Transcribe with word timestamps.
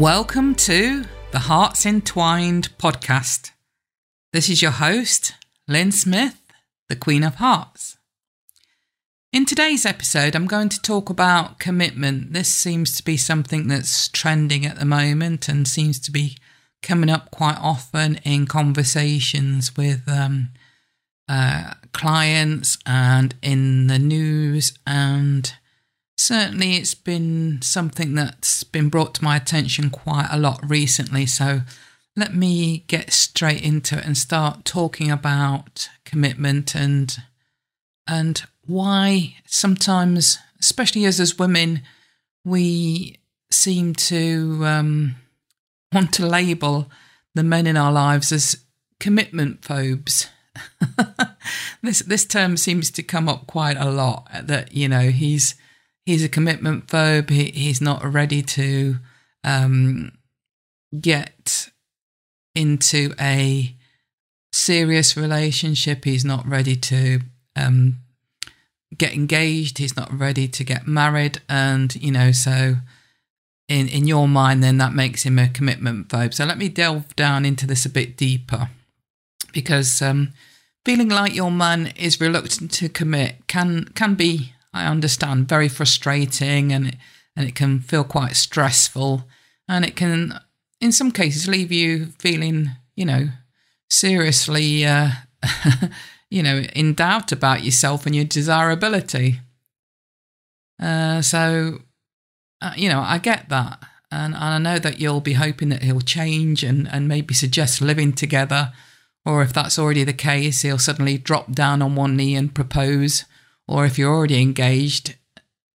Welcome 0.00 0.54
to 0.54 1.04
the 1.30 1.40
Hearts 1.40 1.84
Entwined 1.84 2.70
podcast. 2.78 3.50
This 4.32 4.48
is 4.48 4.62
your 4.62 4.70
host, 4.70 5.34
Lynn 5.68 5.92
Smith, 5.92 6.40
the 6.88 6.96
Queen 6.96 7.22
of 7.22 7.34
Hearts. 7.34 7.98
In 9.30 9.44
today's 9.44 9.84
episode, 9.84 10.34
I'm 10.34 10.46
going 10.46 10.70
to 10.70 10.80
talk 10.80 11.10
about 11.10 11.58
commitment. 11.58 12.32
This 12.32 12.48
seems 12.48 12.96
to 12.96 13.04
be 13.04 13.18
something 13.18 13.68
that's 13.68 14.08
trending 14.08 14.64
at 14.64 14.78
the 14.78 14.86
moment 14.86 15.50
and 15.50 15.68
seems 15.68 16.00
to 16.00 16.10
be 16.10 16.38
coming 16.80 17.10
up 17.10 17.30
quite 17.30 17.58
often 17.60 18.20
in 18.24 18.46
conversations 18.46 19.76
with 19.76 20.08
um, 20.08 20.48
uh, 21.28 21.74
clients 21.92 22.78
and 22.86 23.34
in 23.42 23.88
the 23.88 23.98
news. 23.98 24.72
And 24.86 25.52
certainly, 26.20 26.76
it's 26.76 26.94
been 26.94 27.62
something 27.62 28.14
that's 28.14 28.62
been 28.62 28.88
brought 28.88 29.14
to 29.14 29.24
my 29.24 29.36
attention 29.36 29.90
quite 29.90 30.28
a 30.30 30.38
lot 30.38 30.60
recently. 30.68 31.26
So, 31.26 31.62
let 32.16 32.34
me 32.34 32.84
get 32.86 33.12
straight 33.12 33.62
into 33.62 33.98
it 33.98 34.04
and 34.04 34.16
start 34.16 34.64
talking 34.64 35.10
about 35.10 35.88
commitment 36.04 36.74
and 36.74 37.16
and 38.06 38.42
why 38.66 39.36
sometimes, 39.46 40.38
especially 40.60 41.04
as 41.04 41.20
as 41.20 41.38
women, 41.38 41.82
we 42.44 43.16
seem 43.50 43.94
to 43.94 44.60
um, 44.64 45.16
want 45.92 46.12
to 46.14 46.26
label 46.26 46.90
the 47.34 47.42
men 47.42 47.66
in 47.66 47.76
our 47.76 47.92
lives 47.92 48.32
as 48.32 48.64
commitment 48.98 49.64
phobes. 49.64 50.28
this 51.82 52.00
this 52.00 52.26
term 52.26 52.56
seems 52.56 52.90
to 52.90 53.02
come 53.02 53.28
up 53.28 53.46
quite 53.46 53.76
a 53.76 53.90
lot. 53.90 54.28
That 54.42 54.72
you 54.74 54.88
know 54.88 55.10
he's 55.10 55.54
he's 56.10 56.24
a 56.24 56.28
commitment 56.28 56.88
phobe. 56.88 57.30
He, 57.30 57.44
he's 57.52 57.80
not 57.80 58.04
ready 58.04 58.42
to 58.42 58.96
um, 59.44 60.12
get 60.98 61.70
into 62.54 63.14
a 63.20 63.76
serious 64.52 65.16
relationship. 65.16 66.04
He's 66.04 66.24
not 66.24 66.46
ready 66.46 66.74
to 66.76 67.20
um, 67.54 67.98
get 68.96 69.14
engaged. 69.14 69.78
He's 69.78 69.96
not 69.96 70.12
ready 70.12 70.48
to 70.48 70.64
get 70.64 70.86
married, 70.86 71.40
and 71.48 71.94
you 71.94 72.12
know 72.12 72.32
so. 72.32 72.76
In, 73.68 73.86
in 73.86 74.08
your 74.08 74.26
mind, 74.26 74.64
then 74.64 74.78
that 74.78 74.94
makes 74.94 75.22
him 75.22 75.38
a 75.38 75.48
commitment 75.48 76.08
phobe. 76.08 76.34
So 76.34 76.44
let 76.44 76.58
me 76.58 76.68
delve 76.68 77.14
down 77.14 77.44
into 77.44 77.68
this 77.68 77.86
a 77.86 77.88
bit 77.88 78.16
deeper 78.16 78.68
because 79.52 80.02
um, 80.02 80.32
feeling 80.84 81.08
like 81.08 81.36
your 81.36 81.52
man 81.52 81.92
is 81.94 82.20
reluctant 82.20 82.72
to 82.72 82.88
commit 82.88 83.46
can 83.46 83.84
can 83.94 84.16
be, 84.16 84.54
I 84.72 84.86
understand, 84.86 85.48
very 85.48 85.68
frustrating 85.68 86.72
and 86.72 86.88
it, 86.88 86.96
and 87.36 87.48
it 87.48 87.54
can 87.54 87.80
feel 87.80 88.04
quite 88.04 88.36
stressful 88.36 89.24
and 89.68 89.84
it 89.84 89.96
can, 89.96 90.38
in 90.80 90.92
some 90.92 91.10
cases, 91.10 91.48
leave 91.48 91.72
you 91.72 92.06
feeling, 92.18 92.70
you 92.96 93.04
know, 93.04 93.28
seriously, 93.88 94.84
uh, 94.84 95.10
you 96.30 96.42
know, 96.42 96.58
in 96.74 96.94
doubt 96.94 97.32
about 97.32 97.62
yourself 97.62 98.06
and 98.06 98.14
your 98.14 98.24
desirability. 98.24 99.40
Uh, 100.80 101.22
so, 101.22 101.80
uh, 102.62 102.72
you 102.76 102.88
know, 102.88 103.00
I 103.00 103.18
get 103.18 103.48
that. 103.48 103.82
And, 104.12 104.34
and 104.34 104.44
I 104.44 104.58
know 104.58 104.78
that 104.80 104.98
you'll 104.98 105.20
be 105.20 105.34
hoping 105.34 105.68
that 105.68 105.82
he'll 105.82 106.00
change 106.00 106.64
and, 106.64 106.88
and 106.88 107.06
maybe 107.06 107.32
suggest 107.32 107.80
living 107.80 108.12
together 108.12 108.72
or 109.24 109.42
if 109.42 109.52
that's 109.52 109.78
already 109.78 110.04
the 110.04 110.12
case, 110.12 110.62
he'll 110.62 110.78
suddenly 110.78 111.18
drop 111.18 111.52
down 111.52 111.82
on 111.82 111.94
one 111.94 112.16
knee 112.16 112.34
and 112.34 112.54
propose. 112.54 113.24
Or 113.70 113.86
if 113.86 113.96
you're 113.96 114.12
already 114.12 114.42
engaged, 114.42 115.14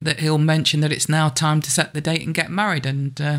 that 0.00 0.19
he'll 0.19 0.37
mention 0.37 0.81
that 0.81 0.91
it's 0.91 1.09
now 1.09 1.28
time 1.28 1.60
to 1.60 1.71
set 1.71 1.94
the 1.94 2.00
date 2.00 2.27
and 2.27 2.34
get 2.34 2.50
married. 2.50 2.87
And 2.87 3.21
uh, 3.21 3.38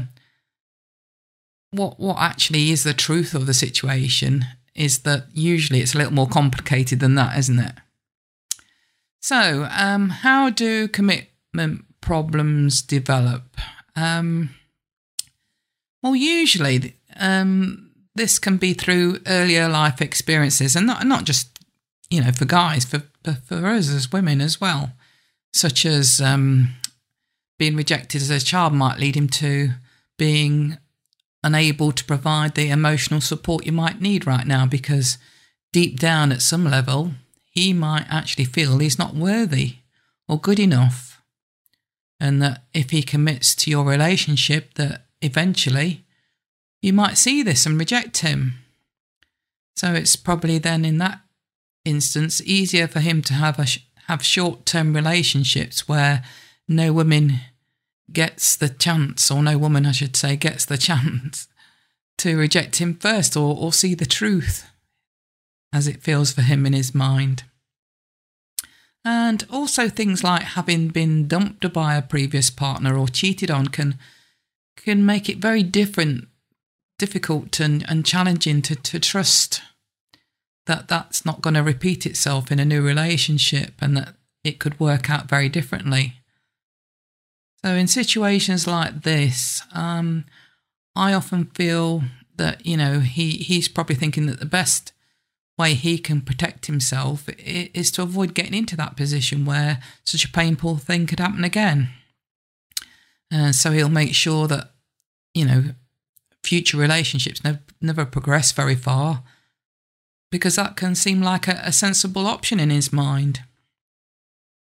what 1.72 2.00
what 2.00 2.18
actually 2.20 2.72
is 2.72 2.86
the 2.86 2.94
truth 2.94 3.36
of 3.36 3.48
the 3.48 3.54
situation 3.54 4.46
is 4.74 5.00
that 5.00 5.26
usually 5.34 5.82
it's 5.82 5.94
a 5.94 5.98
little 5.98 6.14
more 6.14 6.28
complicated 6.28 7.02
than 7.02 7.16
that, 7.16 7.38
isn't 7.38 7.60
it? 7.60 7.74
So, 9.20 9.68
um, 9.72 10.10
how 10.10 10.50
do 10.50 10.88
commitment 10.88 11.84
problems 12.00 12.82
develop? 12.82 13.58
Um, 13.94 14.52
well, 16.02 16.16
usually 16.16 16.96
um, 17.18 17.92
this 18.16 18.40
can 18.40 18.56
be 18.56 18.74
through 18.74 19.20
earlier 19.28 19.68
life 19.68 20.02
experiences 20.02 20.78
and 20.78 20.88
not, 20.88 21.06
not 21.06 21.26
just, 21.26 21.60
you 22.10 22.24
know, 22.24 22.32
for 22.32 22.46
guys, 22.46 22.86
for, 22.86 23.04
for 23.34 23.66
us 23.66 23.90
as 23.90 24.12
women 24.12 24.42
as 24.42 24.62
well, 24.62 24.92
such 25.54 25.86
as 25.86 26.22
um, 26.22 26.70
being 27.58 27.76
rejected 27.76 28.22
as 28.22 28.30
a 28.30 28.40
child 28.40 28.74
might 28.74 29.00
lead 29.00 29.16
him 29.16 29.30
to 29.30 29.72
being 30.18 30.78
unable 31.44 31.92
to 31.92 32.04
provide 32.06 32.56
the 32.56 32.70
emotional 32.70 33.22
support 33.22 33.66
you 33.66 33.72
might 33.72 34.02
need 34.02 34.26
right 34.26 34.48
now 34.48 34.66
because 34.66 35.18
deep 35.72 36.00
down 36.00 36.32
at 36.32 36.42
some 36.42 36.66
level, 36.66 37.12
he 37.52 37.72
might 37.74 38.06
actually 38.10 38.46
feel 38.46 38.80
he's 38.80 39.00
not 39.00 39.16
worthy 39.16 39.76
or 40.28 40.40
good 40.40 40.60
enough. 40.60 41.22
And 42.20 42.42
that 42.42 42.64
if 42.74 42.92
he 42.92 43.04
commits 43.04 43.54
to 43.56 43.70
your 43.70 43.86
relationship, 43.86 44.74
that 44.76 45.06
eventually 45.22 46.06
you 46.82 46.94
might 46.94 47.18
see 47.18 47.44
this 47.44 47.66
and 47.66 47.78
reject 47.78 48.20
him. 48.20 48.56
So 49.76 49.94
it's 49.94 50.16
probably 50.16 50.58
then 50.58 50.86
in 50.86 50.98
that 51.00 51.20
instance 51.86 52.42
easier 52.42 52.88
for 52.88 53.00
him 53.00 53.22
to 53.22 53.34
have 53.34 53.60
a 53.60 53.66
have 54.08 54.24
short-term 54.24 54.94
relationships 54.94 55.88
where 55.88 56.24
no 56.68 56.94
woman 56.94 57.40
gets 58.12 58.56
the 58.56 58.70
chance 58.70 59.32
or 59.32 59.42
no 59.42 59.58
woman 59.58 59.86
I 59.86 59.92
should 59.94 60.16
say 60.16 60.36
gets 60.36 60.66
the 60.66 60.78
chance 60.90 61.48
to 62.20 62.38
reject 62.38 62.78
him 62.78 62.96
first 62.96 63.36
or, 63.36 63.56
or 63.58 63.74
see 63.74 63.96
the 63.96 64.06
truth 64.06 64.70
as 65.74 65.88
it 65.88 66.04
feels 66.04 66.32
for 66.32 66.42
him 66.42 66.66
in 66.66 66.74
his 66.74 66.96
mind. 66.96 67.44
And 69.04 69.46
also 69.52 69.90
things 69.90 70.24
like 70.24 70.42
having 70.42 70.88
been 70.88 71.28
dumped 71.28 71.72
by 71.74 71.96
a 71.96 72.02
previous 72.02 72.50
partner 72.50 72.98
or 72.98 73.08
cheated 73.08 73.52
on 73.52 73.68
can 73.68 74.00
can 74.78 75.06
make 75.06 75.30
it 75.30 75.38
very 75.38 75.64
different 75.64 76.28
difficult 76.98 77.60
and, 77.60 77.86
and 77.90 78.06
challenging 78.06 78.62
to, 78.62 78.76
to 78.76 79.00
trust 79.00 79.62
that 80.66 80.88
that's 80.88 81.26
not 81.26 81.42
going 81.42 81.54
to 81.54 81.64
repeat 81.64 82.06
itself 82.06 82.52
in 82.52 82.60
a 82.60 82.66
new 82.66 82.82
relationship 82.82 83.74
and 83.80 83.96
that 83.96 84.16
it 84.44 84.60
could 84.60 84.80
work 84.80 85.10
out 85.10 85.30
very 85.30 85.50
differently. 85.50 86.14
So, 87.64 87.72
in 87.72 87.88
situations 87.88 88.68
like 88.68 89.04
this, 89.04 89.62
um, 89.74 90.26
I 90.96 91.14
often 91.14 91.46
feel 91.46 92.04
that 92.36 92.66
you 92.66 92.78
know 92.78 93.00
he 93.00 93.32
he's 93.32 93.68
probably 93.68 93.96
thinking 93.96 94.26
that 94.28 94.40
the 94.40 94.46
best 94.46 94.94
way 95.58 95.74
he 95.74 95.98
can 95.98 96.22
protect 96.22 96.66
himself 96.66 97.30
is 97.40 97.90
to 97.90 98.02
avoid 98.02 98.34
getting 98.34 98.54
into 98.54 98.76
that 98.76 98.98
position 98.98 99.46
where 99.46 99.80
such 100.04 100.26
a 100.26 100.32
painful 100.32 100.78
thing 100.78 101.08
could 101.08 101.20
happen 101.20 101.44
again. 101.44 101.90
And 103.32 103.56
so 103.56 103.72
he'll 103.72 103.90
make 103.90 104.14
sure 104.14 104.48
that 104.48 104.72
you 105.34 105.46
know 105.46 105.64
future 106.44 106.78
relationships 106.78 107.44
never, 107.44 107.60
never 107.82 108.06
progress 108.06 108.52
very 108.52 108.76
far 108.76 109.24
because 110.36 110.58
that 110.58 110.76
can 110.76 110.96
seem 110.96 111.22
like 111.22 111.48
a, 111.48 111.62
a 111.64 111.72
sensible 111.72 112.28
option 112.28 112.60
in 112.60 112.70
his 112.70 112.92
mind. 112.92 113.40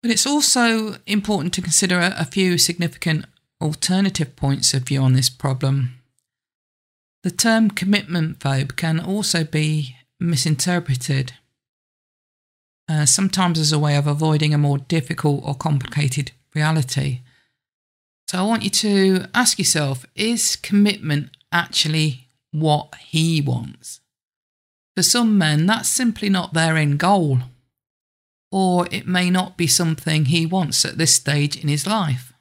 But 0.01 0.13
it's 0.13 0.25
also 0.25 0.99
important 1.05 1.53
to 1.55 1.61
consider 1.61 1.99
a, 1.99 2.15
a 2.17 2.25
few 2.25 2.59
significant 2.59 3.25
alternative 3.61 4.37
points 4.37 4.73
of 4.73 4.85
view 4.85 5.03
on 5.03 5.15
this 5.15 5.29
problem. 5.29 5.95
The 7.25 7.33
term 7.33 7.73
commitment 7.73 8.39
phobe 8.39 8.77
can 8.77 9.01
also 9.01 9.43
be 9.43 9.97
misinterpreted, 10.21 11.33
uh, 12.89 13.05
sometimes 13.05 13.59
as 13.59 13.73
a 13.73 13.81
way 13.81 13.97
of 13.97 14.07
avoiding 14.07 14.55
a 14.55 14.59
more 14.59 14.79
difficult 14.79 15.43
or 15.45 15.57
complicated 15.57 16.31
reality. 16.55 17.23
So 18.29 18.39
I 18.39 18.43
want 18.43 18.63
you 18.63 18.71
to 18.71 19.27
ask 19.35 19.59
yourself 19.59 20.07
is 20.15 20.55
commitment 20.55 21.31
actually 21.51 22.29
what 22.53 22.95
he 23.01 23.41
wants. 23.41 23.99
For 24.99 25.03
some 25.05 25.39
men, 25.39 25.67
that's 25.67 25.89
simply 25.89 26.29
not 26.29 26.55
their 26.55 26.77
end 26.77 26.99
goal, 26.99 27.39
or 28.51 28.89
it 28.91 29.07
may 29.07 29.31
not 29.31 29.57
be 29.57 29.69
something 29.69 30.25
he 30.25 30.45
wants 30.45 30.85
at 30.85 30.99
this 30.99 31.15
stage 31.15 31.57
in 31.57 31.69
his 31.69 31.87
life. 31.87 32.33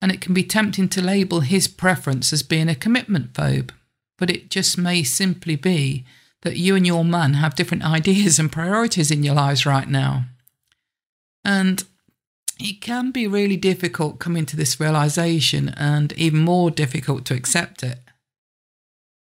And 0.00 0.12
it 0.12 0.20
can 0.20 0.32
be 0.32 0.44
tempting 0.44 0.88
to 0.90 1.02
label 1.02 1.40
his 1.40 1.66
preference 1.66 2.32
as 2.32 2.44
being 2.44 2.68
a 2.68 2.76
commitment 2.76 3.32
phobe, 3.32 3.72
but 4.16 4.30
it 4.30 4.48
just 4.48 4.78
may 4.78 5.02
simply 5.02 5.56
be 5.56 6.04
that 6.42 6.56
you 6.56 6.76
and 6.76 6.86
your 6.86 7.04
man 7.04 7.34
have 7.34 7.56
different 7.56 7.84
ideas 7.98 8.38
and 8.38 8.52
priorities 8.52 9.10
in 9.10 9.24
your 9.24 9.34
lives 9.34 9.66
right 9.66 9.88
now. 9.88 10.26
And 11.44 11.82
it 12.60 12.80
can 12.80 13.10
be 13.10 13.26
really 13.26 13.56
difficult 13.56 14.20
coming 14.20 14.46
to 14.46 14.56
this 14.56 14.78
realization 14.78 15.70
and 15.70 16.12
even 16.12 16.38
more 16.38 16.70
difficult 16.70 17.24
to 17.24 17.34
accept 17.34 17.82
it. 17.82 17.98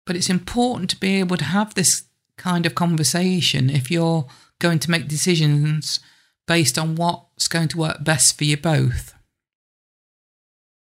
But 0.06 0.16
it's 0.16 0.30
important 0.30 0.88
to 0.88 1.00
be 1.00 1.20
able 1.20 1.36
to 1.36 1.44
have 1.44 1.74
this 1.74 2.04
kind 2.36 2.66
of 2.66 2.74
conversation 2.74 3.70
if 3.70 3.90
you're 3.90 4.26
going 4.60 4.78
to 4.80 4.90
make 4.90 5.08
decisions 5.08 6.00
based 6.46 6.78
on 6.78 6.96
what's 6.96 7.48
going 7.48 7.68
to 7.68 7.78
work 7.78 8.04
best 8.04 8.36
for 8.36 8.44
you 8.44 8.56
both. 8.56 9.14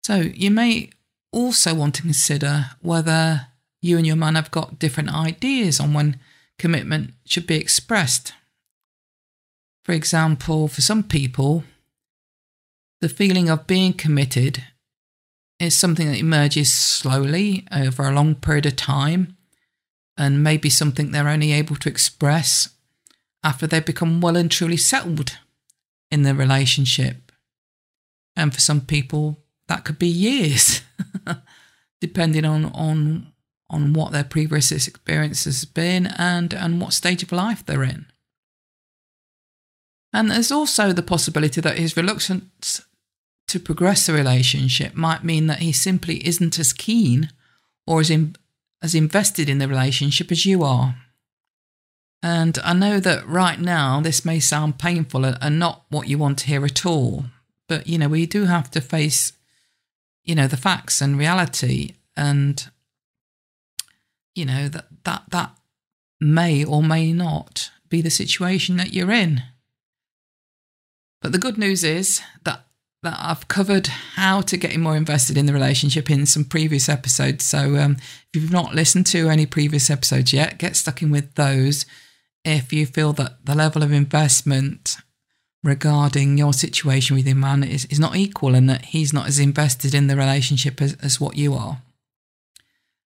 So 0.03 0.15
you 0.15 0.51
may 0.51 0.89
also 1.31 1.73
want 1.73 1.95
to 1.95 2.01
consider 2.01 2.71
whether 2.81 3.47
you 3.81 3.97
and 3.97 4.07
your 4.07 4.15
man 4.15 4.35
have 4.35 4.51
got 4.51 4.79
different 4.79 5.13
ideas 5.13 5.79
on 5.79 5.93
when 5.93 6.19
commitment 6.57 7.13
should 7.25 7.45
be 7.45 7.55
expressed. 7.55 8.33
For 9.83 9.91
example, 9.91 10.67
for 10.67 10.81
some 10.81 11.03
people, 11.03 11.63
the 13.01 13.09
feeling 13.09 13.49
of 13.49 13.67
being 13.67 13.93
committed 13.93 14.63
is 15.59 15.77
something 15.77 16.07
that 16.07 16.17
emerges 16.17 16.73
slowly 16.73 17.67
over 17.71 18.03
a 18.03 18.11
long 18.11 18.35
period 18.35 18.65
of 18.65 18.75
time 18.75 19.34
and 20.17 20.43
maybe 20.43 20.69
something 20.69 21.11
they're 21.11 21.27
only 21.27 21.51
able 21.51 21.75
to 21.77 21.89
express 21.89 22.69
after 23.43 23.67
they've 23.67 23.85
become 23.85 24.21
well 24.21 24.35
and 24.35 24.49
truly 24.49 24.77
settled 24.77 25.37
in 26.09 26.23
the 26.23 26.33
relationship. 26.33 27.31
And 28.35 28.53
for 28.53 28.59
some 28.59 28.81
people, 28.81 29.43
that 29.67 29.85
could 29.85 29.99
be 29.99 30.07
years, 30.07 30.81
depending 32.01 32.45
on, 32.45 32.65
on, 32.65 33.33
on 33.69 33.93
what 33.93 34.11
their 34.11 34.23
previous 34.23 34.71
experience 34.71 35.45
has 35.45 35.65
been 35.65 36.07
and, 36.07 36.53
and 36.53 36.81
what 36.81 36.93
stage 36.93 37.23
of 37.23 37.31
life 37.31 37.65
they're 37.65 37.83
in. 37.83 38.05
And 40.13 40.31
there's 40.31 40.51
also 40.51 40.93
the 40.93 41.03
possibility 41.03 41.59
that 41.61 41.77
his 41.77 41.97
reluctance 41.97 42.81
to 43.47 43.59
progress 43.59 44.07
the 44.07 44.13
relationship 44.13 44.95
might 44.95 45.23
mean 45.23 45.47
that 45.47 45.59
he 45.59 45.71
simply 45.71 46.25
isn't 46.25 46.57
as 46.57 46.73
keen 46.73 47.29
or 47.85 47.99
as, 47.99 48.09
in, 48.09 48.35
as 48.85 48.93
invested 48.93 49.49
in 49.49 49.57
the 49.57 49.67
relationship 49.67 50.31
as 50.31 50.45
you 50.45 50.61
are. 50.63 50.95
And 52.21 52.59
I 52.63 52.73
know 52.73 52.99
that 52.99 53.27
right 53.27 53.59
now 53.59 53.99
this 53.99 54.23
may 54.23 54.39
sound 54.39 54.77
painful 54.77 55.25
and 55.25 55.57
not 55.57 55.85
what 55.89 56.07
you 56.07 56.19
want 56.19 56.37
to 56.39 56.45
hear 56.45 56.63
at 56.63 56.85
all, 56.85 57.25
but 57.67 57.87
you 57.87 57.97
know, 57.97 58.07
we 58.07 58.27
do 58.27 58.45
have 58.45 58.69
to 58.71 58.81
face, 58.81 59.33
you 60.23 60.35
know, 60.35 60.47
the 60.47 60.55
facts 60.55 61.01
and 61.01 61.17
reality 61.17 61.93
and 62.15 62.69
you 64.35 64.45
know 64.45 64.67
that 64.67 64.85
that 65.03 65.23
that 65.31 65.57
may 66.21 66.63
or 66.63 66.83
may 66.83 67.11
not 67.11 67.71
be 67.89 68.01
the 68.01 68.11
situation 68.11 68.77
that 68.77 68.93
you're 68.93 69.11
in. 69.11 69.41
But 71.21 71.31
the 71.31 71.39
good 71.39 71.57
news 71.57 71.83
is 71.83 72.21
that 72.43 72.64
that 73.05 73.17
I've 73.19 73.47
covered 73.47 73.87
how 73.87 74.41
to 74.41 74.57
get 74.57 74.77
more 74.77 74.97
invested 74.97 75.37
in 75.37 75.45
the 75.45 75.53
relationship 75.53 76.09
in 76.09 76.25
some 76.25 76.43
previous 76.43 76.89
episodes. 76.89 77.45
So 77.45 77.77
um, 77.77 77.97
if 78.33 78.41
you've 78.41 78.51
not 78.51 78.75
listened 78.75 79.07
to 79.07 79.29
any 79.29 79.45
previous 79.45 79.89
episodes 79.89 80.33
yet, 80.33 80.57
get 80.57 80.75
stuck 80.75 81.01
in 81.01 81.11
with 81.11 81.33
those. 81.35 81.85
If 82.43 82.73
you 82.73 82.85
feel 82.85 83.13
that 83.13 83.45
the 83.45 83.55
level 83.55 83.83
of 83.83 83.91
investment 83.91 84.97
regarding 85.63 86.37
your 86.37 86.53
situation 86.53 87.15
with 87.15 87.25
your 87.25 87.35
man 87.35 87.63
is, 87.63 87.85
is 87.85 87.99
not 87.99 88.15
equal 88.15 88.53
and 88.53 88.69
that 88.69 88.85
he's 88.85 89.13
not 89.13 89.27
as 89.27 89.39
invested 89.39 89.95
in 89.95 90.07
the 90.07 90.15
relationship 90.15 90.81
as, 90.81 90.95
as 91.01 91.19
what 91.19 91.37
you 91.37 91.53
are. 91.53 91.81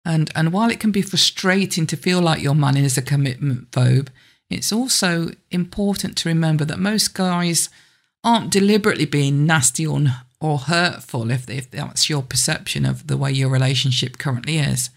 And 0.05 0.31
and 0.35 0.53
while 0.53 0.71
it 0.71 0.81
can 0.81 0.93
be 0.93 1.03
frustrating 1.03 1.87
to 1.87 1.97
feel 1.97 2.21
like 2.21 2.43
your 2.43 2.55
man 2.55 2.77
is 2.77 2.99
a 2.99 3.03
commitment 3.03 3.71
phobe, 3.71 4.09
it's 4.51 4.73
also 4.73 5.31
important 5.51 6.17
to 6.19 6.29
remember 6.29 6.65
that 6.67 6.79
most 6.79 7.15
guys 7.15 7.71
aren't 8.25 8.51
deliberately 8.51 9.05
being 9.05 9.47
nasty 9.47 9.87
or, 9.87 10.01
or 10.41 10.59
hurtful 10.59 11.31
if, 11.31 11.49
if 11.49 11.71
that's 11.71 12.09
your 12.09 12.23
perception 12.23 12.87
of 12.87 13.07
the 13.07 13.17
way 13.17 13.31
your 13.31 13.51
relationship 13.51 14.19
currently 14.19 14.57
is. 14.57 14.91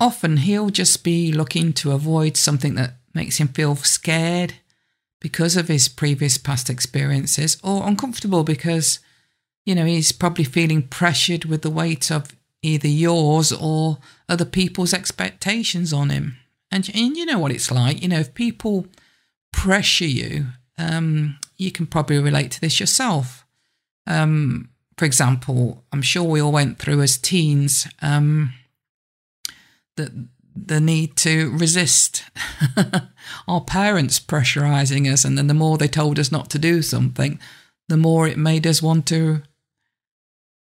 Often 0.00 0.38
he'll 0.38 0.70
just 0.70 1.02
be 1.02 1.32
looking 1.32 1.72
to 1.74 1.90
avoid 1.90 2.36
something 2.36 2.76
that 2.76 2.94
makes 3.12 3.38
him 3.38 3.48
feel 3.48 3.74
scared 3.74 4.54
because 5.20 5.56
of 5.56 5.66
his 5.66 5.88
previous 5.88 6.38
past 6.38 6.70
experiences 6.70 7.58
or 7.64 7.86
uncomfortable 7.86 8.44
because, 8.44 9.00
you 9.66 9.74
know, 9.74 9.84
he's 9.84 10.12
probably 10.12 10.44
feeling 10.44 10.82
pressured 10.82 11.44
with 11.44 11.62
the 11.62 11.70
weight 11.70 12.12
of 12.12 12.36
either 12.62 12.86
yours 12.86 13.52
or 13.52 13.98
other 14.28 14.44
people's 14.44 14.94
expectations 14.94 15.92
on 15.92 16.10
him. 16.10 16.36
And, 16.70 16.88
and 16.94 17.16
you 17.16 17.26
know 17.26 17.40
what 17.40 17.50
it's 17.50 17.72
like, 17.72 18.00
you 18.00 18.08
know, 18.08 18.20
if 18.20 18.34
people 18.34 18.86
pressure 19.52 20.06
you 20.06 20.46
um, 20.76 21.38
you 21.58 21.72
can 21.72 21.86
probably 21.86 22.18
relate 22.18 22.52
to 22.52 22.60
this 22.60 22.80
yourself. 22.80 23.44
Um, 24.06 24.70
for 24.96 25.04
example, 25.04 25.84
I'm 25.92 26.02
sure 26.02 26.24
we 26.24 26.40
all 26.40 26.52
went 26.52 26.78
through 26.78 27.02
as 27.02 27.18
teens 27.18 27.86
um, 28.00 28.54
the 29.96 30.28
the 30.60 30.80
need 30.80 31.14
to 31.14 31.56
resist 31.56 32.24
our 33.48 33.60
parents 33.60 34.18
pressurizing 34.18 35.12
us, 35.12 35.24
and 35.24 35.38
then 35.38 35.46
the 35.46 35.54
more 35.54 35.78
they 35.78 35.86
told 35.86 36.18
us 36.18 36.32
not 36.32 36.50
to 36.50 36.58
do 36.58 36.82
something, 36.82 37.38
the 37.88 37.96
more 37.96 38.26
it 38.26 38.36
made 38.36 38.66
us 38.66 38.82
want 38.82 39.06
to 39.06 39.42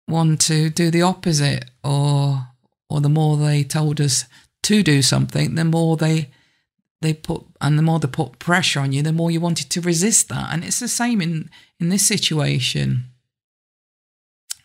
want 0.08 0.40
to 0.42 0.70
do 0.70 0.92
the 0.92 1.02
opposite, 1.02 1.66
or 1.84 2.48
or 2.90 3.02
the 3.02 3.10
more 3.10 3.38
they 3.38 3.64
told 3.64 4.00
us 4.00 4.26
to 4.64 4.84
do 4.84 5.02
something, 5.02 5.56
the 5.56 5.66
more 5.66 5.98
they 5.98 6.30
they 7.02 7.14
put 7.14 7.44
and 7.60 7.78
the 7.78 7.84
more 7.84 8.00
they 8.00 8.08
put 8.08 8.40
pressure 8.40 8.80
on 8.80 8.92
you 8.92 9.02
the 9.02 9.12
more 9.12 9.32
you 9.32 9.42
wanted 9.42 9.70
to 9.70 9.82
resist 9.82 10.30
that. 10.30 10.54
And 10.54 10.64
it's 10.64 10.80
the 10.80 10.88
same 10.88 11.22
in 11.22 11.50
in 11.80 11.90
this 11.90 12.06
situation. 12.08 13.06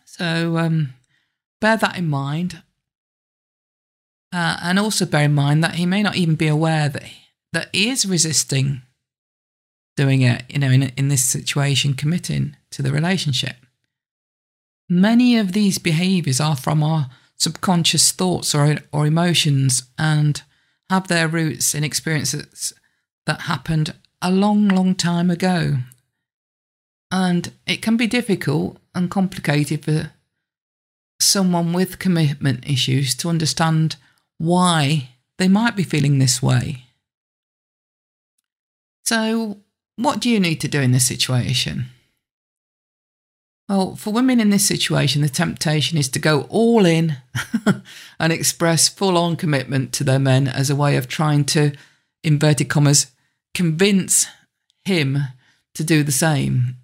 So 0.05 0.57
um, 0.57 0.93
bear 1.59 1.77
that 1.77 1.97
in 1.97 2.07
mind. 2.07 2.61
Uh, 4.33 4.57
and 4.61 4.77
also 4.77 5.05
bear 5.05 5.23
in 5.23 5.33
mind 5.33 5.63
that 5.63 5.75
he 5.75 5.85
may 5.85 6.03
not 6.03 6.15
even 6.15 6.35
be 6.35 6.47
aware 6.47 6.89
that 6.89 7.03
he, 7.03 7.17
that 7.53 7.69
he 7.71 7.89
is 7.89 8.05
resisting 8.05 8.81
doing 9.95 10.21
it 10.21 10.43
you 10.49 10.59
know 10.59 10.69
in, 10.69 10.83
in 10.97 11.07
this 11.07 11.23
situation 11.23 11.93
committing 11.93 12.55
to 12.71 12.81
the 12.81 12.91
relationship. 12.91 13.55
Many 14.89 15.37
of 15.37 15.51
these 15.53 15.79
behaviors 15.79 16.39
are 16.39 16.55
from 16.55 16.83
our 16.83 17.09
subconscious 17.35 18.11
thoughts 18.11 18.55
or, 18.55 18.77
or 18.91 19.05
emotions 19.05 19.83
and 19.97 20.41
have 20.89 21.07
their 21.07 21.27
roots 21.27 21.75
in 21.75 21.83
experiences 21.83 22.73
that 23.25 23.41
happened 23.41 23.93
a 24.21 24.31
long, 24.31 24.67
long 24.67 24.95
time 24.95 25.29
ago. 25.29 25.77
And 27.11 27.51
it 27.65 27.81
can 27.81 27.97
be 27.97 28.07
difficult 28.07 28.77
and 28.95 29.11
complicated 29.11 29.85
for 29.85 30.11
someone 31.19 31.73
with 31.73 31.99
commitment 31.99 32.69
issues 32.69 33.15
to 33.15 33.29
understand 33.29 33.95
why 34.37 35.09
they 35.37 35.47
might 35.47 35.75
be 35.75 35.83
feeling 35.83 36.19
this 36.19 36.41
way. 36.41 36.83
So, 39.05 39.57
what 39.95 40.19
do 40.19 40.29
you 40.29 40.39
need 40.39 40.59
to 40.61 40.67
do 40.67 40.81
in 40.81 40.91
this 40.91 41.07
situation? 41.07 41.85
Well, 43.69 43.95
for 43.97 44.13
women 44.13 44.39
in 44.39 44.49
this 44.49 44.65
situation, 44.65 45.21
the 45.21 45.29
temptation 45.29 45.97
is 45.97 46.07
to 46.09 46.19
go 46.19 46.43
all 46.43 46.85
in 46.85 47.17
and 48.19 48.31
express 48.31 48.87
full 48.87 49.17
on 49.17 49.35
commitment 49.35 49.91
to 49.93 50.05
their 50.05 50.19
men 50.19 50.47
as 50.47 50.69
a 50.69 50.75
way 50.75 50.95
of 50.95 51.09
trying 51.09 51.43
to, 51.45 51.73
inverted 52.23 52.69
commas, 52.69 53.07
convince 53.53 54.27
him 54.85 55.19
to 55.73 55.83
do 55.83 56.01
the 56.01 56.13
same. 56.13 56.77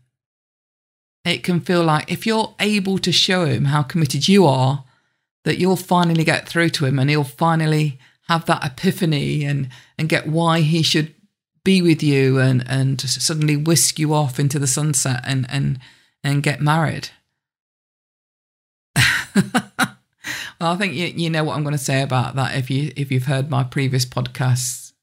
It 1.23 1.41
can 1.41 1.61
feel 1.61 1.83
like 1.83 2.11
if 2.11 2.25
you're 2.25 2.53
able 2.59 2.97
to 2.99 3.13
show 3.13 3.45
him 3.45 3.65
how 3.65 3.83
committed 3.83 4.27
you 4.27 4.45
are, 4.45 4.83
that 5.45 5.57
you'll 5.57 5.77
finally 5.77 6.25
get 6.25 6.49
through 6.49 6.69
to 6.69 6.85
him 6.85 6.99
and 6.99 7.09
he'll 7.09 7.23
finally 7.23 7.97
have 8.27 8.45
that 8.45 8.65
epiphany 8.65 9.45
and, 9.45 9.69
and 9.97 10.09
get 10.09 10.27
why 10.27 10.61
he 10.61 10.81
should 10.81 11.13
be 11.63 11.81
with 11.81 12.03
you 12.03 12.39
and, 12.39 12.63
and 12.67 12.99
suddenly 12.99 13.55
whisk 13.55 13.99
you 13.99 14.13
off 14.13 14.37
into 14.37 14.59
the 14.59 14.67
sunset 14.67 15.21
and, 15.25 15.45
and 15.49 15.79
and 16.23 16.43
get 16.43 16.61
married. 16.61 17.09
well, 19.35 19.43
I 20.59 20.75
think 20.77 20.93
you, 20.93 21.07
you 21.07 21.29
know 21.29 21.43
what 21.43 21.55
I'm 21.55 21.63
going 21.63 21.73
to 21.73 21.83
say 21.83 22.01
about 22.01 22.35
that 22.35 22.55
if 22.55 22.69
you 22.69 22.91
if 22.95 23.11
you've 23.11 23.25
heard 23.25 23.49
my 23.49 23.63
previous 23.63 24.05
podcasts. 24.05 24.93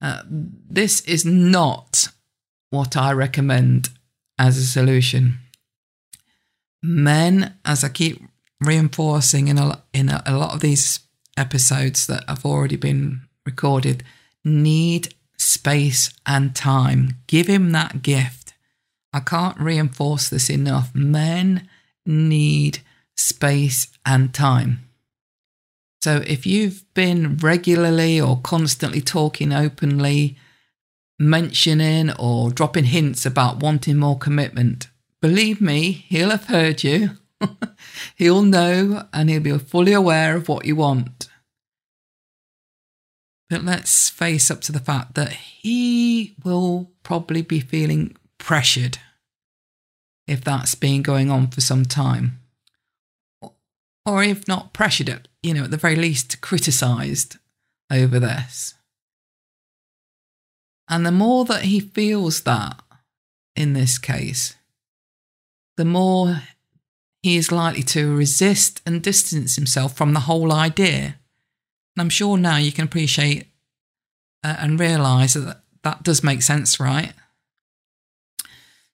Uh, 0.00 0.22
this 0.26 1.00
is 1.02 1.24
not 1.24 2.08
what 2.70 2.96
I 2.96 3.12
recommend 3.12 3.90
as 4.38 4.58
a 4.58 4.66
solution. 4.66 5.38
Men, 6.82 7.54
as 7.64 7.84
I 7.84 7.88
keep 7.88 8.20
reinforcing 8.60 9.48
in 9.48 9.58
a 9.58 9.82
in 9.92 10.08
a, 10.08 10.22
a 10.26 10.36
lot 10.36 10.54
of 10.54 10.60
these 10.60 11.00
episodes 11.36 12.06
that 12.08 12.24
have 12.28 12.44
already 12.44 12.76
been 12.76 13.22
recorded, 13.46 14.02
need 14.44 15.14
space 15.36 16.12
and 16.26 16.54
time. 16.54 17.16
Give 17.26 17.46
him 17.46 17.72
that 17.72 18.02
gift 18.02 18.41
I 19.12 19.20
can't 19.20 19.58
reinforce 19.58 20.28
this 20.28 20.48
enough. 20.48 20.94
Men 20.94 21.68
need 22.06 22.80
space, 23.16 23.88
and 24.04 24.32
time. 24.34 24.88
So 26.02 26.22
if 26.26 26.46
you've 26.46 26.84
been 26.94 27.36
regularly 27.36 28.20
or 28.20 28.40
constantly 28.42 29.00
talking 29.00 29.52
openly, 29.52 30.36
mentioning 31.18 32.10
or 32.18 32.50
dropping 32.50 32.84
hints 32.84 33.24
about 33.24 33.60
wanting 33.60 33.96
more 33.96 34.18
commitment, 34.18 34.88
believe 35.20 35.60
me, 35.60 35.92
he'll 36.08 36.30
have 36.30 36.46
heard 36.46 36.82
you. 36.82 37.10
he'll 38.16 38.42
know 38.42 39.06
and 39.12 39.30
he'll 39.30 39.40
be 39.40 39.56
fully 39.58 39.92
aware 39.92 40.36
of 40.36 40.48
what 40.48 40.64
you 40.64 40.76
want. 40.76 41.28
But 43.48 43.64
let's 43.64 44.08
face 44.08 44.50
up 44.50 44.62
to 44.62 44.72
the 44.72 44.80
fact 44.80 45.14
that 45.14 45.32
he 45.32 46.34
will 46.42 46.90
probably 47.02 47.42
be 47.42 47.60
feeling 47.60 48.16
pressured 48.52 48.98
if 50.26 50.44
that's 50.44 50.74
been 50.74 51.00
going 51.00 51.30
on 51.30 51.46
for 51.46 51.62
some 51.62 51.86
time. 51.86 52.38
Or 54.04 54.22
if 54.22 54.46
not 54.46 54.74
pressured, 54.74 55.08
at, 55.08 55.28
you 55.42 55.54
know, 55.54 55.64
at 55.64 55.70
the 55.70 55.78
very 55.78 55.96
least 55.96 56.42
criticised 56.42 57.38
over 57.90 58.20
this. 58.20 58.74
And 60.86 61.06
the 61.06 61.12
more 61.12 61.46
that 61.46 61.62
he 61.62 61.80
feels 61.80 62.42
that 62.42 62.78
in 63.56 63.72
this 63.72 63.96
case, 63.96 64.54
the 65.78 65.86
more 65.86 66.42
he 67.22 67.38
is 67.38 67.50
likely 67.50 67.82
to 67.84 68.14
resist 68.14 68.82
and 68.84 69.02
distance 69.02 69.56
himself 69.56 69.96
from 69.96 70.12
the 70.12 70.26
whole 70.28 70.52
idea 70.52 71.16
and 71.94 72.02
I'm 72.02 72.10
sure 72.10 72.36
now 72.36 72.56
you 72.56 72.72
can 72.72 72.84
appreciate 72.84 73.46
uh, 74.44 74.56
and 74.58 74.78
realize 74.78 75.32
that 75.32 75.62
that 75.84 76.02
does 76.02 76.22
make 76.22 76.42
sense, 76.42 76.78
right? 76.78 77.14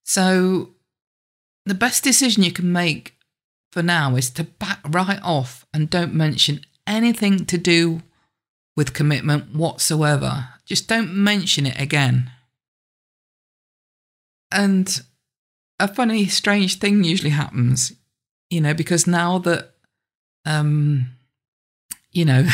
So, 0.08 0.70
the 1.66 1.74
best 1.74 2.02
decision 2.02 2.42
you 2.42 2.50
can 2.50 2.72
make 2.72 3.14
for 3.72 3.82
now 3.82 4.16
is 4.16 4.30
to 4.30 4.44
back 4.44 4.80
right 4.88 5.20
off 5.22 5.66
and 5.74 5.90
don't 5.90 6.14
mention 6.14 6.62
anything 6.86 7.44
to 7.44 7.58
do 7.58 8.00
with 8.74 8.94
commitment 8.94 9.54
whatsoever. 9.54 10.48
Just 10.64 10.88
don't 10.88 11.12
mention 11.12 11.66
it 11.66 11.78
again. 11.78 12.30
And 14.50 14.98
a 15.78 15.86
funny, 15.86 16.24
strange 16.24 16.78
thing 16.78 17.04
usually 17.04 17.28
happens, 17.28 17.92
you 18.48 18.62
know, 18.62 18.72
because 18.72 19.06
now 19.06 19.36
that 19.40 19.74
um, 20.46 21.18
you 22.12 22.24
know, 22.24 22.48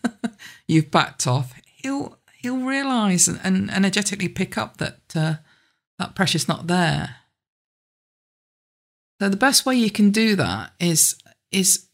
you've 0.66 0.90
backed 0.90 1.26
off, 1.26 1.52
he'll 1.66 2.16
he'll 2.40 2.56
realise 2.56 3.28
and, 3.28 3.38
and, 3.44 3.70
energetically 3.70 4.28
pick 4.28 4.56
up 4.56 4.78
that 4.78 5.00
uh, 5.14 5.34
that 5.98 6.14
pressure's 6.14 6.48
not 6.48 6.66
there. 6.66 7.16
So 9.20 9.28
the 9.28 9.36
best 9.36 9.64
way 9.64 9.76
you 9.76 9.90
can 9.90 10.10
do 10.10 10.36
that 10.36 10.72
is 10.78 11.16
is 11.50 11.88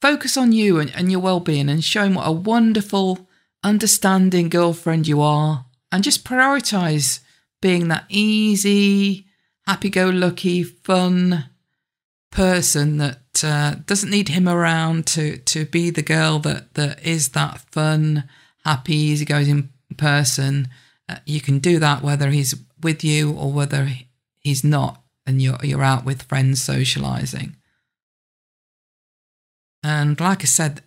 focus 0.00 0.36
on 0.36 0.52
you 0.52 0.78
and, 0.80 0.92
and 0.94 1.10
your 1.10 1.20
well-being 1.20 1.68
and 1.68 1.84
show 1.84 2.04
him 2.04 2.14
what 2.14 2.26
a 2.26 2.32
wonderful, 2.32 3.28
understanding 3.62 4.48
girlfriend 4.48 5.06
you 5.06 5.22
are, 5.22 5.66
and 5.92 6.02
just 6.02 6.24
prioritise 6.24 7.20
being 7.62 7.88
that 7.88 8.04
easy, 8.08 9.26
happy-go-lucky, 9.66 10.62
fun 10.62 11.46
person 12.30 12.98
that 12.98 13.44
uh, 13.44 13.76
doesn't 13.86 14.10
need 14.10 14.28
him 14.28 14.48
around 14.48 15.06
to 15.06 15.38
to 15.38 15.64
be 15.66 15.90
the 15.90 16.02
girl 16.02 16.40
that 16.40 16.74
that 16.74 17.06
is 17.06 17.28
that 17.30 17.60
fun, 17.70 18.24
happy, 18.64 18.96
easygoing 18.96 19.70
person. 19.96 20.68
Uh, 21.08 21.16
you 21.26 21.40
can 21.40 21.58
do 21.58 21.78
that 21.78 22.02
whether 22.02 22.30
he's 22.30 22.54
with 22.82 23.04
you 23.04 23.32
or 23.32 23.52
whether 23.52 23.90
he's 24.38 24.64
not, 24.64 25.02
and 25.26 25.42
you're 25.42 25.58
you're 25.62 25.82
out 25.82 26.04
with 26.04 26.22
friends 26.22 26.62
socializing. 26.62 27.56
And 29.82 30.18
like 30.18 30.42
I 30.42 30.46
said, 30.46 30.82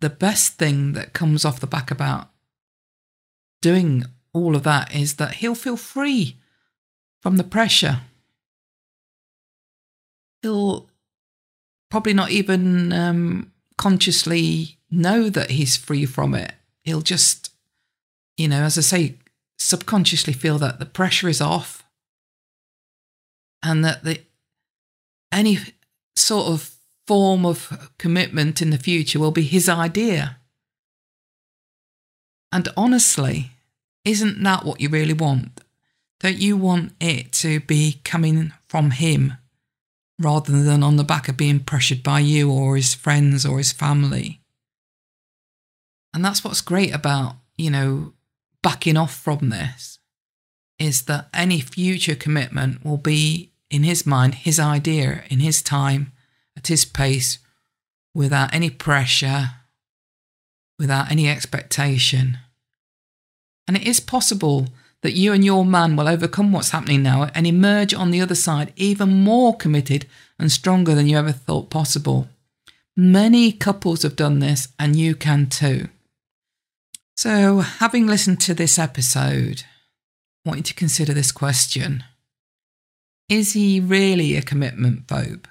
the 0.00 0.10
best 0.10 0.54
thing 0.54 0.92
that 0.94 1.12
comes 1.12 1.44
off 1.44 1.60
the 1.60 1.66
back 1.66 1.90
about 1.90 2.30
doing 3.62 4.04
all 4.32 4.56
of 4.56 4.62
that 4.64 4.94
is 4.94 5.16
that 5.16 5.34
he'll 5.34 5.54
feel 5.54 5.76
free 5.76 6.36
from 7.20 7.36
the 7.36 7.44
pressure. 7.44 8.00
He'll 10.42 10.88
probably 11.90 12.14
not 12.14 12.30
even 12.30 12.92
um, 12.92 13.52
consciously 13.76 14.78
know 14.90 15.28
that 15.28 15.50
he's 15.50 15.76
free 15.76 16.06
from 16.06 16.34
it. 16.34 16.54
He'll 16.82 17.02
just, 17.02 17.52
you 18.36 18.48
know, 18.48 18.62
as 18.62 18.78
I 18.78 18.80
say, 18.80 19.16
subconsciously 19.60 20.32
feel 20.32 20.58
that 20.58 20.78
the 20.78 20.86
pressure 20.86 21.28
is 21.28 21.40
off 21.40 21.84
and 23.62 23.84
that 23.84 24.02
the 24.04 24.20
any 25.30 25.58
sort 26.16 26.48
of 26.48 26.74
form 27.06 27.44
of 27.44 27.90
commitment 27.98 28.62
in 28.62 28.70
the 28.70 28.78
future 28.78 29.18
will 29.18 29.30
be 29.30 29.42
his 29.42 29.68
idea. 29.68 30.38
And 32.50 32.68
honestly, 32.76 33.52
isn't 34.04 34.42
that 34.42 34.64
what 34.64 34.80
you 34.80 34.88
really 34.88 35.12
want? 35.12 35.60
Don't 36.18 36.38
you 36.38 36.56
want 36.56 36.92
it 37.00 37.32
to 37.34 37.60
be 37.60 38.00
coming 38.04 38.52
from 38.68 38.90
him 38.92 39.34
rather 40.20 40.62
than 40.62 40.82
on 40.82 40.96
the 40.96 41.04
back 41.04 41.28
of 41.28 41.36
being 41.36 41.60
pressured 41.60 42.02
by 42.02 42.20
you 42.20 42.50
or 42.50 42.76
his 42.76 42.94
friends 42.94 43.46
or 43.46 43.58
his 43.58 43.72
family. 43.72 44.40
And 46.12 46.24
that's 46.24 46.44
what's 46.44 46.60
great 46.60 46.94
about, 46.94 47.36
you 47.56 47.70
know, 47.70 48.12
backing 48.62 48.96
off 48.96 49.14
from 49.14 49.50
this 49.50 49.98
is 50.78 51.02
that 51.02 51.28
any 51.34 51.60
future 51.60 52.14
commitment 52.14 52.84
will 52.84 52.96
be, 52.96 53.52
in 53.70 53.82
his 53.82 54.06
mind, 54.06 54.34
his 54.34 54.58
idea, 54.58 55.22
in 55.28 55.40
his 55.40 55.62
time, 55.62 56.12
at 56.56 56.66
his 56.68 56.84
pace, 56.84 57.38
without 58.14 58.52
any 58.54 58.70
pressure, 58.70 59.50
without 60.78 61.10
any 61.10 61.28
expectation. 61.28 62.38
And 63.68 63.76
it 63.76 63.86
is 63.86 64.00
possible 64.00 64.68
that 65.02 65.12
you 65.12 65.32
and 65.32 65.44
your 65.44 65.64
man 65.64 65.96
will 65.96 66.08
overcome 66.08 66.52
what's 66.52 66.70
happening 66.70 67.02
now 67.02 67.30
and 67.34 67.46
emerge 67.46 67.94
on 67.94 68.10
the 68.10 68.20
other 68.20 68.34
side 68.34 68.72
even 68.76 69.22
more 69.22 69.56
committed 69.56 70.06
and 70.38 70.50
stronger 70.50 70.94
than 70.94 71.06
you 71.06 71.16
ever 71.16 71.32
thought 71.32 71.70
possible. 71.70 72.28
Many 72.96 73.52
couples 73.52 74.02
have 74.02 74.16
done 74.16 74.40
this, 74.40 74.68
and 74.78 74.96
you 74.96 75.14
can 75.14 75.46
too. 75.46 75.88
So, 77.20 77.58
having 77.58 78.06
listened 78.06 78.40
to 78.40 78.54
this 78.54 78.78
episode, 78.78 79.64
I 80.42 80.48
want 80.48 80.56
you 80.56 80.62
to 80.62 80.74
consider 80.74 81.12
this 81.12 81.32
question 81.32 82.02
Is 83.28 83.52
he 83.52 83.78
really 83.78 84.38
a 84.38 84.40
commitment 84.40 85.06
phobe? 85.06 85.44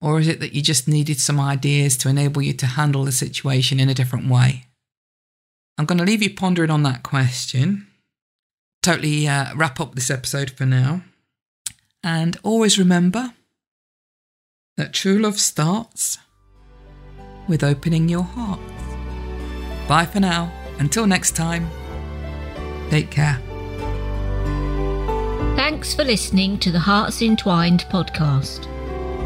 Or 0.00 0.18
is 0.18 0.26
it 0.26 0.40
that 0.40 0.54
you 0.54 0.60
just 0.60 0.88
needed 0.88 1.20
some 1.20 1.38
ideas 1.38 1.96
to 1.98 2.08
enable 2.08 2.42
you 2.42 2.52
to 2.54 2.66
handle 2.66 3.04
the 3.04 3.12
situation 3.12 3.78
in 3.78 3.88
a 3.88 3.94
different 3.94 4.28
way? 4.28 4.64
I'm 5.78 5.84
going 5.84 5.98
to 5.98 6.04
leave 6.04 6.20
you 6.20 6.34
pondering 6.34 6.72
on 6.72 6.82
that 6.82 7.04
question 7.04 7.86
totally 8.82 9.28
uh, 9.28 9.54
wrap 9.54 9.78
up 9.78 9.94
this 9.94 10.10
episode 10.10 10.50
for 10.50 10.66
now. 10.66 11.02
And 12.02 12.36
always 12.42 12.76
remember 12.76 13.34
that 14.76 14.94
true 14.94 15.20
love 15.20 15.38
starts 15.38 16.18
with 17.46 17.62
opening 17.62 18.08
your 18.08 18.24
heart. 18.24 18.58
Bye 19.86 20.04
for 20.04 20.18
now. 20.18 20.57
Until 20.78 21.06
next 21.06 21.36
time, 21.36 21.68
take 22.90 23.10
care. 23.10 23.40
Thanks 25.56 25.94
for 25.94 26.04
listening 26.04 26.58
to 26.60 26.70
the 26.70 26.78
Hearts 26.78 27.20
Entwined 27.20 27.84
podcast. 27.90 28.66